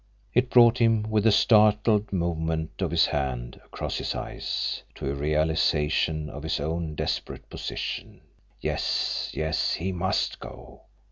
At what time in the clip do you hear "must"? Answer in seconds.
9.91-10.39